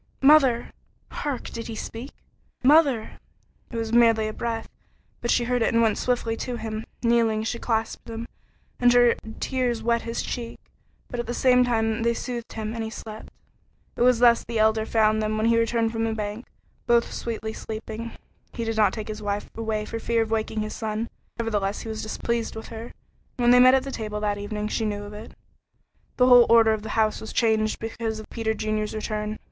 "Mother!" 0.23 0.71
Hark! 1.11 1.51
Did 1.51 1.67
he 1.67 1.75
speak? 1.75 2.09
"Mother!" 2.63 3.19
It 3.69 3.77
was 3.77 3.93
merely 3.93 4.27
a 4.27 4.33
breath, 4.33 4.67
but 5.21 5.29
she 5.29 5.43
heard 5.43 5.61
and 5.61 5.79
went 5.83 5.99
swiftly 5.99 6.35
to 6.37 6.55
him. 6.57 6.85
Kneeling, 7.03 7.43
she 7.43 7.59
clasped 7.59 8.09
him, 8.09 8.27
and 8.79 8.91
her 8.93 9.13
tears 9.39 9.83
wet 9.83 10.01
his 10.01 10.23
cheek, 10.23 10.59
but 11.07 11.19
at 11.19 11.27
the 11.27 11.35
same 11.35 11.63
time 11.63 12.01
they 12.01 12.15
soothed 12.15 12.53
him, 12.53 12.73
and 12.73 12.83
he 12.83 12.89
slept. 12.89 13.29
It 13.95 14.01
was 14.01 14.17
thus 14.17 14.43
the 14.43 14.57
Elder 14.57 14.87
found 14.87 15.21
them 15.21 15.37
when 15.37 15.45
he 15.45 15.59
returned 15.59 15.91
from 15.91 16.05
the 16.05 16.15
bank, 16.15 16.47
both 16.87 17.13
sweetly 17.13 17.53
sleeping. 17.53 18.11
He 18.53 18.63
did 18.63 18.77
not 18.77 18.93
take 18.93 19.07
his 19.07 19.21
wife 19.21 19.51
away 19.55 19.85
for 19.85 19.99
fear 19.99 20.23
of 20.23 20.31
waking 20.31 20.61
his 20.61 20.73
son, 20.73 21.11
nevertheless 21.37 21.81
he 21.81 21.89
was 21.89 22.01
displeased 22.01 22.55
with 22.55 22.69
her, 22.69 22.85
and 22.85 22.93
when 23.37 23.51
they 23.51 23.59
met 23.59 23.75
at 23.75 23.83
table 23.93 24.19
that 24.21 24.39
evening, 24.39 24.67
she 24.67 24.83
knew 24.83 25.05
it. 25.13 25.35
The 26.17 26.25
whole 26.25 26.47
order 26.49 26.73
of 26.73 26.81
the 26.81 26.89
house 26.97 27.21
was 27.21 27.31
changed 27.31 27.77
because 27.77 28.19
of 28.19 28.27
Peter 28.31 28.55
Junior's 28.55 28.95
return. 28.95 29.37